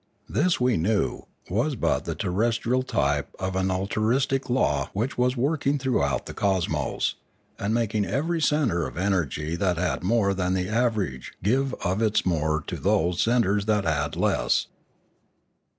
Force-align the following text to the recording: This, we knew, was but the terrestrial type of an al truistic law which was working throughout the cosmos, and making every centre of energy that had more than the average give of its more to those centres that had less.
This, 0.27 0.59
we 0.59 0.77
knew, 0.77 1.27
was 1.47 1.75
but 1.75 2.05
the 2.05 2.15
terrestrial 2.15 2.81
type 2.81 3.29
of 3.37 3.55
an 3.55 3.69
al 3.69 3.85
truistic 3.85 4.49
law 4.49 4.89
which 4.93 5.15
was 5.15 5.37
working 5.37 5.77
throughout 5.77 6.25
the 6.25 6.33
cosmos, 6.33 7.17
and 7.59 7.71
making 7.71 8.05
every 8.07 8.41
centre 8.41 8.87
of 8.87 8.97
energy 8.97 9.55
that 9.57 9.77
had 9.77 10.01
more 10.03 10.33
than 10.33 10.55
the 10.55 10.67
average 10.69 11.33
give 11.43 11.75
of 11.85 12.01
its 12.01 12.25
more 12.25 12.63
to 12.65 12.77
those 12.77 13.21
centres 13.21 13.67
that 13.67 13.83
had 13.83 14.15
less. 14.15 14.65